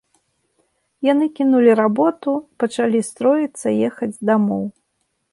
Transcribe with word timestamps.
Яны 1.11 1.25
кінулі 1.39 1.71
работу, 1.81 2.31
пачалі 2.63 3.01
строіцца 3.09 3.67
ехаць 3.89 4.21
дамоў. 4.31 4.65